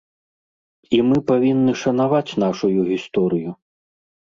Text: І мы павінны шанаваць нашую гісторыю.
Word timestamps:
І 0.97 1.01
мы 1.09 1.17
павінны 1.31 1.71
шанаваць 1.83 2.37
нашую 2.47 2.79
гісторыю. 2.91 3.57